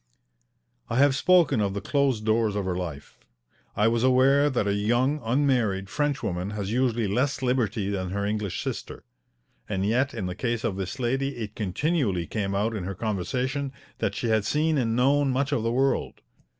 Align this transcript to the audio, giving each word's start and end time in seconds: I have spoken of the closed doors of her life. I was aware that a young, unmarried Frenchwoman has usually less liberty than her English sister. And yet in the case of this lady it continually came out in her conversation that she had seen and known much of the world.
I 0.89 0.97
have 0.97 1.13
spoken 1.15 1.61
of 1.61 1.75
the 1.75 1.79
closed 1.79 2.25
doors 2.25 2.55
of 2.55 2.65
her 2.65 2.75
life. 2.75 3.19
I 3.75 3.87
was 3.87 4.01
aware 4.03 4.49
that 4.49 4.65
a 4.65 4.73
young, 4.73 5.21
unmarried 5.23 5.91
Frenchwoman 5.91 6.49
has 6.57 6.71
usually 6.71 7.05
less 7.07 7.43
liberty 7.43 7.91
than 7.91 8.09
her 8.09 8.25
English 8.25 8.63
sister. 8.63 9.03
And 9.69 9.85
yet 9.85 10.11
in 10.15 10.25
the 10.25 10.33
case 10.33 10.63
of 10.63 10.75
this 10.75 10.97
lady 10.97 11.37
it 11.37 11.53
continually 11.55 12.25
came 12.25 12.55
out 12.55 12.75
in 12.75 12.83
her 12.83 12.95
conversation 12.95 13.71
that 13.99 14.15
she 14.15 14.29
had 14.29 14.43
seen 14.43 14.79
and 14.79 14.95
known 14.95 15.29
much 15.29 15.51
of 15.51 15.61
the 15.61 15.71
world. 15.71 16.21